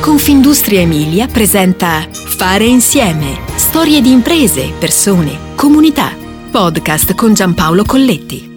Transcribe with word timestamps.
Confindustria 0.00 0.80
Emilia 0.80 1.26
presenta 1.26 2.08
Fare 2.10 2.64
insieme. 2.64 3.38
Storie 3.56 4.00
di 4.00 4.10
imprese, 4.10 4.72
persone, 4.78 5.54
comunità. 5.54 6.16
Podcast 6.50 7.14
con 7.14 7.34
Giampaolo 7.34 7.84
Colletti. 7.84 8.48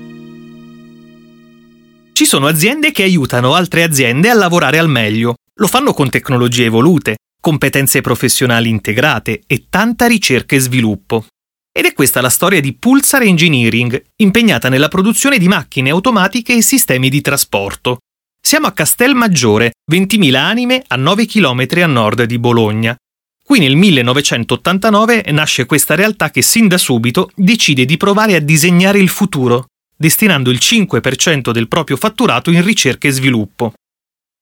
Ci 2.14 2.26
sono 2.26 2.48
aziende 2.48 2.92
che 2.92 3.04
aiutano 3.04 3.56
altre 3.56 3.84
aziende 3.84 4.29
a 4.29 4.34
lavorare 4.34 4.78
al 4.78 4.88
meglio. 4.88 5.36
Lo 5.56 5.68
fanno 5.68 5.91
con 5.91 6.09
tecnologie 6.09 6.64
evolute, 6.64 7.18
competenze 7.41 8.00
professionali 8.00 8.70
integrate 8.70 9.41
e 9.46 9.66
tanta 9.70 10.07
ricerca 10.07 10.55
e 10.55 10.60
sviluppo. 10.60 11.25
Ed 11.73 11.84
è 11.84 11.91
questa 11.91 12.21
la 12.21 12.30
storia 12.30 12.62
di 12.62 12.73
Pulsar 12.73 13.23
Engineering, 13.23 14.02
impegnata 14.21 14.70
nella 14.70 14.88
produzione 14.88 15.38
di 15.38 15.50
macchine 15.50 15.89
automatiche 15.89 16.55
e 16.55 16.62
sistemi 16.62 17.10
di 17.10 17.20
trasporto. 17.20 17.98
Siamo 18.46 18.68
a 18.68 18.73
Castelmaggiore, 18.73 19.71
20.000 19.89 20.36
anime 20.36 20.84
a 20.86 20.98
9 20.98 21.26
km 21.26 21.66
a 21.81 21.86
nord 21.88 22.23
di 22.26 22.38
Bologna. 22.38 22.94
Qui 23.41 23.58
nel 23.58 23.77
1989 23.77 25.23
nasce 25.31 25.66
questa 25.66 25.95
realtà 25.95 26.30
che 26.30 26.41
sin 26.41 26.67
da 26.67 26.77
subito 26.77 27.31
decide 27.36 27.86
di 27.86 27.95
provare 27.95 28.36
a 28.36 28.41
disegnare 28.41 29.00
il 29.00 29.08
futuro, 29.08 29.67
destinando 29.95 30.52
il 30.52 30.59
5% 30.62 31.52
del 31.52 31.70
proprio 31.70 31.95
fatturato 31.95 32.52
in 32.52 32.64
ricerca 32.64 33.08
e 33.08 33.12
sviluppo. 33.12 33.73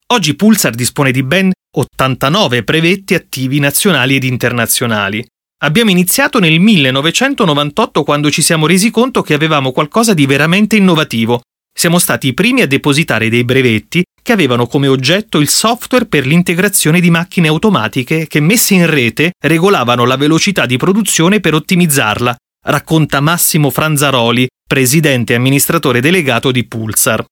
Oggi 0.07 0.35
Pulsar 0.35 0.73
dispone 0.73 1.11
di 1.11 1.21
ben 1.21 1.51
89 1.73 2.63
brevetti 2.63 3.13
attivi 3.13 3.59
nazionali 3.59 4.15
ed 4.15 4.23
internazionali. 4.23 5.23
Abbiamo 5.63 5.91
iniziato 5.91 6.39
nel 6.39 6.59
1998 6.59 8.03
quando 8.03 8.31
ci 8.31 8.41
siamo 8.41 8.65
resi 8.65 8.89
conto 8.89 9.21
che 9.21 9.35
avevamo 9.35 9.71
qualcosa 9.71 10.15
di 10.15 10.25
veramente 10.25 10.75
innovativo 10.75 11.43
siamo 11.73 11.99
stati 11.99 12.27
i 12.27 12.33
primi 12.33 12.61
a 12.61 12.67
depositare 12.67 13.29
dei 13.29 13.43
brevetti 13.43 14.03
che 14.21 14.31
avevano 14.31 14.67
come 14.67 14.87
oggetto 14.87 15.39
il 15.39 15.49
software 15.49 16.05
per 16.05 16.25
l'integrazione 16.25 16.99
di 16.99 17.09
macchine 17.09 17.47
automatiche 17.47 18.27
che 18.27 18.39
messe 18.39 18.75
in 18.75 18.89
rete 18.89 19.31
regolavano 19.43 20.05
la 20.05 20.17
velocità 20.17 20.65
di 20.65 20.77
produzione 20.77 21.39
per 21.39 21.55
ottimizzarla, 21.55 22.35
racconta 22.67 23.19
Massimo 23.19 23.71
Franzaroli, 23.71 24.47
presidente 24.67 25.33
e 25.33 25.37
amministratore 25.37 26.01
delegato 26.01 26.51
di 26.51 26.65
Pulsar. 26.65 27.25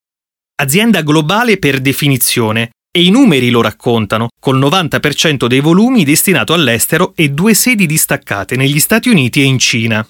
Azienda 0.62 1.02
globale 1.04 1.58
per 1.58 1.80
definizione, 1.80 2.72
e 2.92 3.04
i 3.04 3.12
numeri 3.12 3.50
lo 3.52 3.62
raccontano, 3.62 4.30
col 4.42 4.58
90% 4.58 5.46
dei 5.46 5.60
volumi 5.60 6.04
destinato 6.04 6.54
all'estero 6.54 7.14
e 7.16 7.30
due 7.30 7.54
sedi 7.54 7.86
distaccate 7.86 8.56
negli 8.56 8.80
Stati 8.80 9.10
Uniti 9.10 9.42
e 9.42 9.44
in 9.44 9.60
Cina. 9.60 10.06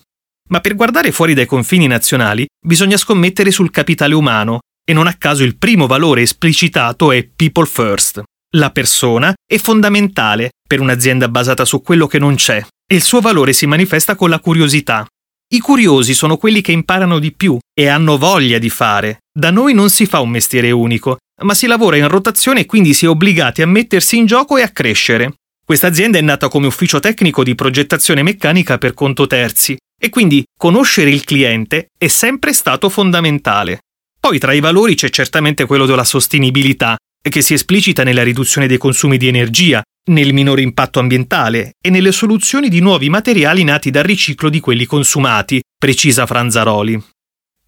Ma 0.51 0.61
per 0.61 0.75
guardare 0.75 1.11
fuori 1.11 1.33
dai 1.33 1.45
confini 1.45 1.87
nazionali 1.87 2.45
bisogna 2.59 2.97
scommettere 2.97 3.51
sul 3.51 3.69
capitale 3.69 4.15
umano 4.15 4.59
e 4.83 4.93
non 4.93 5.05
a 5.05 5.13
caso 5.13 5.43
il 5.43 5.57
primo 5.57 5.85
valore 5.85 6.23
esplicitato 6.23 7.11
è 7.11 7.23
People 7.23 7.67
First. 7.67 8.23
La 8.55 8.71
persona 8.71 9.31
è 9.45 9.57
fondamentale 9.59 10.49
per 10.67 10.79
un'azienda 10.79 11.29
basata 11.29 11.65
su 11.65 11.83
quello 11.83 12.07
che 12.07 12.17
non 12.17 12.33
c'è 12.33 12.65
e 12.91 12.95
il 12.95 13.03
suo 13.03 13.21
valore 13.21 13.53
si 13.53 13.67
manifesta 13.67 14.15
con 14.15 14.31
la 14.31 14.39
curiosità. 14.39 15.05
I 15.51 15.59
curiosi 15.59 16.15
sono 16.15 16.37
quelli 16.37 16.61
che 16.61 16.71
imparano 16.71 17.19
di 17.19 17.31
più 17.31 17.59
e 17.71 17.87
hanno 17.87 18.17
voglia 18.17 18.57
di 18.57 18.69
fare. 18.71 19.19
Da 19.31 19.51
noi 19.51 19.75
non 19.75 19.91
si 19.91 20.07
fa 20.07 20.19
un 20.19 20.29
mestiere 20.29 20.71
unico, 20.71 21.17
ma 21.43 21.53
si 21.53 21.67
lavora 21.67 21.97
in 21.97 22.07
rotazione 22.07 22.61
e 22.61 22.65
quindi 22.65 22.95
si 22.95 23.05
è 23.05 23.09
obbligati 23.09 23.61
a 23.61 23.67
mettersi 23.67 24.17
in 24.17 24.25
gioco 24.25 24.57
e 24.57 24.63
a 24.63 24.69
crescere. 24.69 25.33
Questa 25.63 25.85
azienda 25.85 26.17
è 26.17 26.21
nata 26.21 26.47
come 26.49 26.65
ufficio 26.65 26.99
tecnico 26.99 27.43
di 27.43 27.53
progettazione 27.53 28.23
meccanica 28.23 28.79
per 28.79 28.95
conto 28.95 29.27
terzi 29.27 29.77
e 29.99 30.09
quindi 30.09 30.43
conoscere 30.57 31.11
il 31.11 31.23
cliente 31.25 31.89
è 31.97 32.07
sempre 32.07 32.53
stato 32.53 32.89
fondamentale. 32.89 33.81
Poi 34.19 34.39
tra 34.39 34.53
i 34.53 34.59
valori 34.59 34.95
c'è 34.95 35.09
certamente 35.09 35.65
quello 35.65 35.85
della 35.85 36.03
sostenibilità, 36.03 36.97
che 37.21 37.41
si 37.41 37.53
esplicita 37.53 38.03
nella 38.03 38.23
riduzione 38.23 38.65
dei 38.65 38.77
consumi 38.77 39.17
di 39.17 39.27
energia, 39.27 39.83
nel 40.09 40.33
minore 40.33 40.61
impatto 40.61 40.99
ambientale 40.99 41.73
e 41.79 41.89
nelle 41.89 42.11
soluzioni 42.11 42.69
di 42.69 42.79
nuovi 42.79 43.09
materiali 43.09 43.63
nati 43.63 43.91
dal 43.91 44.03
riciclo 44.03 44.49
di 44.49 44.59
quelli 44.59 44.85
consumati, 44.85 45.61
precisa 45.77 46.25
Franzaroli. 46.25 47.01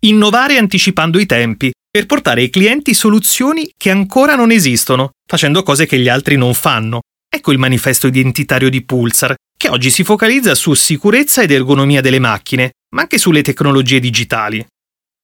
Innovare 0.04 0.58
anticipando 0.58 1.20
i 1.20 1.26
tempi, 1.26 1.72
per 1.92 2.06
portare 2.06 2.42
ai 2.42 2.50
clienti 2.50 2.94
soluzioni 2.94 3.70
che 3.78 3.92
ancora 3.92 4.36
non 4.36 4.52
esistono, 4.52 5.12
facendo 5.28 5.62
cose 5.62 5.86
che 5.86 6.00
gli 6.00 6.08
altri 6.08 6.38
non 6.38 6.54
fanno, 6.54 7.02
Ecco 7.34 7.54
il 7.54 7.60
manifesto 7.60 8.08
identitario 8.08 8.70
di 8.70 8.84
Pulsar, 8.84 9.34
che 9.62 9.70
oggi 9.70 9.92
si 9.92 10.04
focalizza 10.04 10.56
su 10.56 10.74
sicurezza 10.74 11.44
ed 11.44 11.52
ergonomia 11.52 12.02
delle 12.02 12.18
macchine, 12.18 12.72
ma 12.96 13.02
anche 13.02 13.20
sulle 13.20 13.44
tecnologie 13.44 14.00
digitali. 14.00 14.66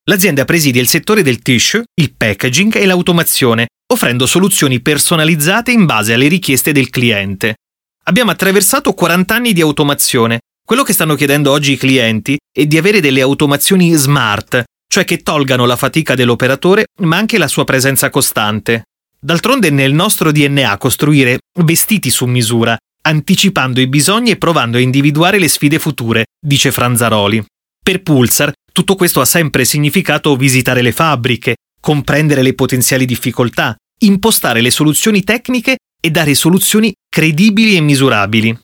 L'azienda 0.03 0.45
presidia 0.45 0.79
il 0.79 0.87
settore 0.87 1.23
del 1.23 1.39
tissue, 1.39 1.85
il 1.95 2.13
packaging 2.15 2.75
e 2.75 2.85
l'automazione, 2.85 3.69
offrendo 3.91 4.27
soluzioni 4.27 4.79
personalizzate 4.79 5.71
in 5.71 5.87
base 5.87 6.13
alle 6.13 6.27
richieste 6.27 6.71
del 6.71 6.91
cliente. 6.91 7.55
Abbiamo 8.03 8.29
attraversato 8.29 8.93
40 8.93 9.33
anni 9.33 9.53
di 9.53 9.61
automazione. 9.61 10.41
Quello 10.63 10.83
che 10.83 10.93
stanno 10.93 11.15
chiedendo 11.15 11.49
oggi 11.49 11.71
i 11.71 11.77
clienti 11.77 12.37
è 12.55 12.67
di 12.67 12.77
avere 12.77 12.99
delle 12.99 13.21
automazioni 13.21 13.91
smart, 13.93 14.65
cioè 14.87 15.03
che 15.03 15.23
tolgano 15.23 15.65
la 15.65 15.75
fatica 15.75 16.13
dell'operatore 16.13 16.85
ma 17.01 17.17
anche 17.17 17.39
la 17.39 17.47
sua 17.47 17.63
presenza 17.63 18.11
costante. 18.11 18.83
D'altronde 19.19 19.69
è 19.69 19.71
nel 19.71 19.93
nostro 19.93 20.31
DNA 20.31 20.77
costruire 20.77 21.39
vestiti 21.63 22.11
su 22.11 22.25
misura, 22.25 22.77
anticipando 23.07 23.79
i 23.79 23.87
bisogni 23.87 24.31
e 24.31 24.37
provando 24.37 24.77
a 24.77 24.81
individuare 24.81 25.39
le 25.39 25.47
sfide 25.47 25.79
future, 25.79 26.25
dice 26.39 26.71
Franzaroli. 26.71 27.43
Per 27.81 28.03
Pulsar 28.03 28.51
tutto 28.71 28.95
questo 28.95 29.21
ha 29.21 29.25
sempre 29.25 29.65
significato 29.65 30.35
visitare 30.35 30.81
le 30.81 30.91
fabbriche, 30.91 31.55
comprendere 31.79 32.41
le 32.41 32.53
potenziali 32.53 33.05
difficoltà, 33.05 33.75
impostare 34.01 34.61
le 34.61 34.69
soluzioni 34.69 35.23
tecniche 35.23 35.77
e 35.99 36.11
dare 36.11 36.35
soluzioni 36.35 36.93
credibili 37.09 37.75
e 37.75 37.81
misurabili. 37.81 38.57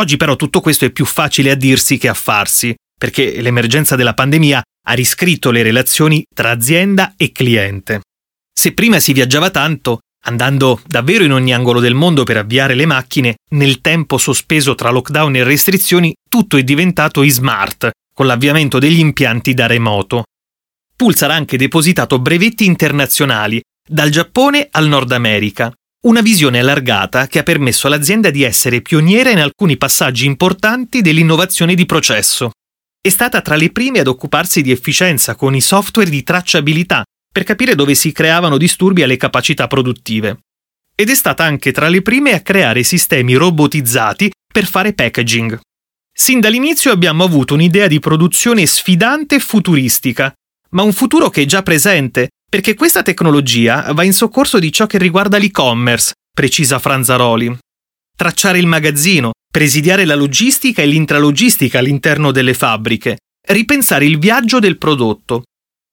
Oggi 0.00 0.16
però 0.16 0.36
tutto 0.36 0.60
questo 0.60 0.86
è 0.86 0.90
più 0.90 1.04
facile 1.04 1.50
a 1.50 1.54
dirsi 1.54 1.98
che 1.98 2.08
a 2.08 2.14
farsi, 2.14 2.74
perché 2.98 3.40
l'emergenza 3.42 3.94
della 3.94 4.14
pandemia 4.14 4.62
ha 4.84 4.92
riscritto 4.94 5.50
le 5.50 5.62
relazioni 5.62 6.24
tra 6.34 6.50
azienda 6.50 7.12
e 7.16 7.30
cliente. 7.30 8.00
Se 8.52 8.72
prima 8.72 9.00
si 9.00 9.12
viaggiava 9.12 9.50
tanto, 9.50 10.00
andando 10.24 10.80
davvero 10.86 11.24
in 11.24 11.32
ogni 11.32 11.52
angolo 11.52 11.80
del 11.80 11.94
mondo 11.94 12.24
per 12.24 12.36
avviare 12.36 12.74
le 12.74 12.86
macchine, 12.86 13.36
nel 13.50 13.80
tempo 13.80 14.18
sospeso 14.18 14.74
tra 14.74 14.90
lockdown 14.90 15.36
e 15.36 15.44
restrizioni 15.44 16.14
tutto 16.28 16.56
è 16.56 16.62
diventato 16.62 17.22
e-smart, 17.22 17.90
con 18.14 18.26
l'avviamento 18.26 18.78
degli 18.78 18.98
impianti 18.98 19.54
da 19.54 19.66
remoto. 19.66 20.24
Pulsar 20.94 21.30
ha 21.30 21.34
anche 21.34 21.56
depositato 21.56 22.18
brevetti 22.18 22.64
internazionali, 22.64 23.60
dal 23.88 24.10
Giappone 24.10 24.68
al 24.70 24.86
Nord 24.86 25.10
America, 25.12 25.72
una 26.06 26.20
visione 26.20 26.60
allargata 26.60 27.26
che 27.26 27.38
ha 27.40 27.42
permesso 27.42 27.86
all'azienda 27.86 28.30
di 28.30 28.42
essere 28.42 28.80
pioniera 28.80 29.30
in 29.30 29.38
alcuni 29.38 29.76
passaggi 29.76 30.26
importanti 30.26 31.00
dell'innovazione 31.00 31.74
di 31.74 31.86
processo. 31.86 32.50
È 33.00 33.08
stata 33.08 33.40
tra 33.40 33.56
le 33.56 33.70
prime 33.70 34.00
ad 34.00 34.06
occuparsi 34.06 34.62
di 34.62 34.70
efficienza 34.70 35.34
con 35.34 35.54
i 35.54 35.60
software 35.60 36.10
di 36.10 36.22
tracciabilità 36.22 37.02
per 37.32 37.44
capire 37.44 37.74
dove 37.74 37.94
si 37.94 38.12
creavano 38.12 38.58
disturbi 38.58 39.02
alle 39.02 39.16
capacità 39.16 39.66
produttive. 39.66 40.40
Ed 40.94 41.08
è 41.08 41.14
stata 41.14 41.42
anche 41.42 41.72
tra 41.72 41.88
le 41.88 42.02
prime 42.02 42.34
a 42.34 42.40
creare 42.40 42.82
sistemi 42.82 43.34
robotizzati 43.34 44.30
per 44.52 44.66
fare 44.66 44.92
packaging. 44.92 45.58
Sin 46.14 46.40
dall'inizio 46.40 46.92
abbiamo 46.92 47.24
avuto 47.24 47.54
un'idea 47.54 47.86
di 47.86 47.98
produzione 47.98 48.66
sfidante 48.66 49.36
e 49.36 49.40
futuristica, 49.40 50.32
ma 50.70 50.82
un 50.82 50.92
futuro 50.92 51.30
che 51.30 51.42
è 51.42 51.44
già 51.46 51.62
presente, 51.62 52.28
perché 52.48 52.74
questa 52.74 53.02
tecnologia 53.02 53.90
va 53.94 54.02
in 54.02 54.12
soccorso 54.12 54.58
di 54.58 54.70
ciò 54.70 54.86
che 54.86 54.98
riguarda 54.98 55.38
l'e-commerce, 55.38 56.12
precisa 56.30 56.78
Franzaroli. 56.78 57.56
Tracciare 58.14 58.58
il 58.58 58.66
magazzino, 58.66 59.30
presidiare 59.50 60.04
la 60.04 60.14
logistica 60.14 60.82
e 60.82 60.86
l'intralogistica 60.86 61.78
all'interno 61.78 62.30
delle 62.30 62.52
fabbriche, 62.52 63.16
ripensare 63.48 64.04
il 64.04 64.18
viaggio 64.18 64.58
del 64.58 64.76
prodotto, 64.76 65.44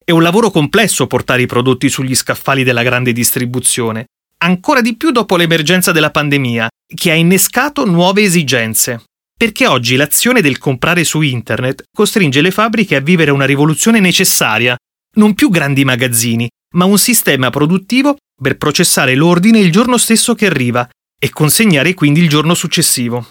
è 0.09 0.11
un 0.11 0.23
lavoro 0.23 0.49
complesso 0.49 1.05
portare 1.05 1.43
i 1.43 1.45
prodotti 1.45 1.87
sugli 1.87 2.15
scaffali 2.15 2.63
della 2.63 2.81
grande 2.81 3.13
distribuzione, 3.13 4.05
ancora 4.39 4.81
di 4.81 4.95
più 4.95 5.11
dopo 5.11 5.37
l'emergenza 5.37 5.91
della 5.91 6.09
pandemia, 6.09 6.67
che 6.95 7.11
ha 7.11 7.13
innescato 7.13 7.85
nuove 7.85 8.23
esigenze. 8.23 9.03
Perché 9.37 9.67
oggi 9.67 9.95
l'azione 9.97 10.41
del 10.41 10.57
comprare 10.57 11.03
su 11.03 11.21
internet 11.21 11.83
costringe 11.95 12.41
le 12.41 12.49
fabbriche 12.49 12.95
a 12.95 13.01
vivere 13.01 13.29
una 13.29 13.45
rivoluzione 13.45 13.99
necessaria, 13.99 14.75
non 15.17 15.35
più 15.35 15.51
grandi 15.51 15.85
magazzini, 15.85 16.49
ma 16.73 16.85
un 16.85 16.97
sistema 16.97 17.51
produttivo 17.51 18.15
per 18.35 18.57
processare 18.57 19.13
l'ordine 19.13 19.59
il 19.59 19.71
giorno 19.71 19.97
stesso 19.97 20.33
che 20.33 20.47
arriva 20.47 20.89
e 21.21 21.29
consegnare 21.29 21.93
quindi 21.93 22.21
il 22.21 22.29
giorno 22.29 22.55
successivo. 22.55 23.27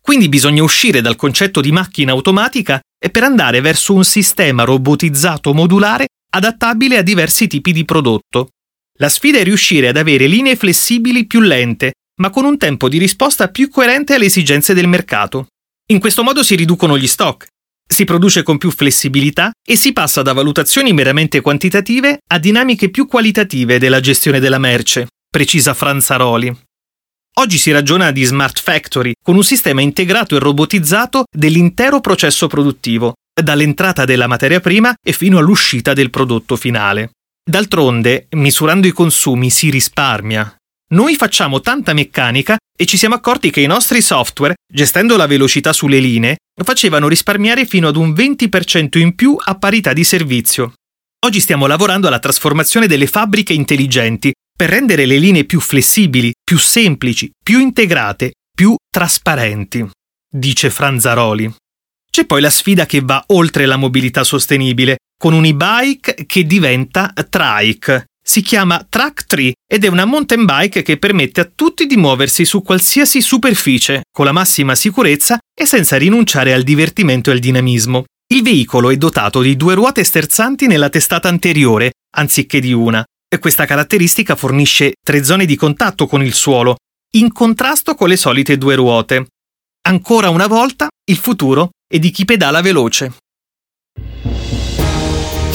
Quindi 0.00 0.28
bisogna 0.28 0.62
uscire 0.62 1.00
dal 1.00 1.16
concetto 1.16 1.60
di 1.60 1.72
macchina 1.72 2.12
automatica 2.12 2.80
e 2.98 3.10
per 3.10 3.22
andare 3.22 3.60
verso 3.60 3.94
un 3.94 4.04
sistema 4.04 4.64
robotizzato 4.64 5.52
modulare 5.54 6.06
adattabile 6.32 6.98
a 6.98 7.02
diversi 7.02 7.46
tipi 7.46 7.72
di 7.72 7.84
prodotto. 7.84 8.50
La 8.98 9.08
sfida 9.08 9.38
è 9.38 9.44
riuscire 9.44 9.88
ad 9.88 9.96
avere 9.96 10.26
linee 10.26 10.56
flessibili 10.56 11.26
più 11.26 11.40
lente, 11.40 11.92
ma 12.20 12.30
con 12.30 12.44
un 12.44 12.58
tempo 12.58 12.88
di 12.88 12.98
risposta 12.98 13.48
più 13.48 13.68
coerente 13.68 14.14
alle 14.14 14.26
esigenze 14.26 14.74
del 14.74 14.88
mercato. 14.88 15.46
In 15.90 15.98
questo 15.98 16.22
modo 16.22 16.42
si 16.42 16.54
riducono 16.54 16.98
gli 16.98 17.06
stock, 17.06 17.46
si 17.92 18.04
produce 18.04 18.44
con 18.44 18.56
più 18.56 18.70
flessibilità 18.70 19.50
e 19.66 19.74
si 19.74 19.92
passa 19.92 20.22
da 20.22 20.32
valutazioni 20.32 20.92
meramente 20.92 21.40
quantitative 21.40 22.20
a 22.28 22.38
dinamiche 22.38 22.88
più 22.88 23.06
qualitative 23.06 23.78
della 23.78 23.98
gestione 23.98 24.38
della 24.38 24.58
merce, 24.58 25.08
precisa 25.28 25.74
Franzaroli. 25.74 26.56
Oggi 27.38 27.58
si 27.58 27.70
ragiona 27.70 28.10
di 28.10 28.24
smart 28.24 28.60
factory, 28.60 29.12
con 29.22 29.36
un 29.36 29.44
sistema 29.44 29.80
integrato 29.80 30.36
e 30.36 30.38
robotizzato 30.40 31.24
dell'intero 31.30 32.00
processo 32.00 32.48
produttivo, 32.48 33.14
dall'entrata 33.32 34.04
della 34.04 34.26
materia 34.26 34.60
prima 34.60 34.94
e 35.02 35.12
fino 35.12 35.38
all'uscita 35.38 35.92
del 35.92 36.10
prodotto 36.10 36.56
finale. 36.56 37.12
D'altronde, 37.42 38.26
misurando 38.32 38.86
i 38.86 38.92
consumi 38.92 39.48
si 39.48 39.70
risparmia. 39.70 40.54
Noi 40.92 41.16
facciamo 41.16 41.60
tanta 41.60 41.94
meccanica 41.94 42.58
e 42.76 42.84
ci 42.84 42.96
siamo 42.96 43.14
accorti 43.14 43.50
che 43.50 43.60
i 43.60 43.66
nostri 43.66 44.02
software, 44.02 44.56
gestendo 44.70 45.16
la 45.16 45.26
velocità 45.26 45.72
sulle 45.72 45.98
linee, 45.98 46.36
facevano 46.62 47.08
risparmiare 47.08 47.64
fino 47.64 47.88
ad 47.88 47.96
un 47.96 48.10
20% 48.10 48.98
in 48.98 49.14
più 49.14 49.36
a 49.38 49.54
parità 49.54 49.92
di 49.92 50.04
servizio. 50.04 50.72
Oggi 51.24 51.40
stiamo 51.40 51.66
lavorando 51.66 52.08
alla 52.08 52.18
trasformazione 52.18 52.86
delle 52.86 53.06
fabbriche 53.06 53.52
intelligenti 53.52 54.32
per 54.60 54.68
rendere 54.68 55.06
le 55.06 55.16
linee 55.16 55.46
più 55.46 55.58
flessibili, 55.58 56.34
più 56.44 56.58
semplici, 56.58 57.30
più 57.42 57.60
integrate, 57.60 58.32
più 58.54 58.74
trasparenti, 58.92 59.88
dice 60.30 60.68
Franzaroli. 60.68 61.50
C'è 62.10 62.26
poi 62.26 62.42
la 62.42 62.50
sfida 62.50 62.84
che 62.84 63.00
va 63.00 63.24
oltre 63.28 63.64
la 63.64 63.78
mobilità 63.78 64.22
sostenibile, 64.22 64.98
con 65.18 65.32
un 65.32 65.46
e-bike 65.46 66.26
che 66.26 66.44
diventa 66.44 67.10
trike, 67.30 68.08
si 68.22 68.42
chiama 68.42 68.86
Track 68.86 69.24
3 69.24 69.52
ed 69.66 69.84
è 69.86 69.88
una 69.88 70.04
mountain 70.04 70.44
bike 70.44 70.82
che 70.82 70.98
permette 70.98 71.40
a 71.40 71.50
tutti 71.54 71.86
di 71.86 71.96
muoversi 71.96 72.44
su 72.44 72.60
qualsiasi 72.60 73.22
superficie, 73.22 74.02
con 74.12 74.26
la 74.26 74.32
massima 74.32 74.74
sicurezza 74.74 75.38
e 75.58 75.64
senza 75.64 75.96
rinunciare 75.96 76.52
al 76.52 76.64
divertimento 76.64 77.30
e 77.30 77.32
al 77.32 77.38
dinamismo. 77.38 78.04
Il 78.30 78.42
veicolo 78.42 78.90
è 78.90 78.96
dotato 78.98 79.40
di 79.40 79.56
due 79.56 79.72
ruote 79.72 80.04
sterzanti 80.04 80.66
nella 80.66 80.90
testata 80.90 81.30
anteriore, 81.30 81.92
anziché 82.14 82.60
di 82.60 82.74
una, 82.74 83.02
questa 83.38 83.64
caratteristica 83.64 84.34
fornisce 84.34 84.94
tre 85.02 85.22
zone 85.22 85.44
di 85.44 85.56
contatto 85.56 86.06
con 86.06 86.24
il 86.24 86.34
suolo, 86.34 86.76
in 87.16 87.32
contrasto 87.32 87.94
con 87.94 88.08
le 88.08 88.16
solite 88.16 88.58
due 88.58 88.74
ruote. 88.74 89.26
Ancora 89.82 90.30
una 90.30 90.46
volta, 90.46 90.88
il 91.04 91.16
futuro 91.16 91.70
è 91.86 91.98
di 91.98 92.10
chi 92.10 92.24
pedala 92.24 92.60
veloce. 92.60 93.12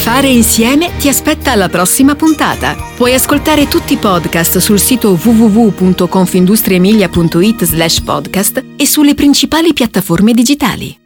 Fare 0.05 0.27
insieme 0.27 0.95
ti 0.97 1.09
aspetta 1.09 1.51
alla 1.51 1.67
prossima 1.67 2.15
puntata. 2.15 2.75
Puoi 2.95 3.13
ascoltare 3.13 3.67
tutti 3.67 3.93
i 3.93 3.97
podcast 3.97 4.59
sul 4.59 4.79
sito 4.79 5.19
www.confindustriemilia.it 5.21 7.63
slash 7.63 8.01
podcast 8.01 8.63
e 8.75 8.85
sulle 8.85 9.15
principali 9.15 9.73
piattaforme 9.73 10.33
digitali. 10.33 11.04